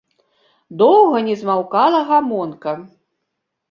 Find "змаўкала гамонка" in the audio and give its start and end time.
1.43-2.79